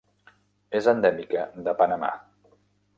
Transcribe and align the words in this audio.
És 0.79 0.89
endèmica 0.95 1.47
de 1.69 1.77
Panamà. 1.83 2.13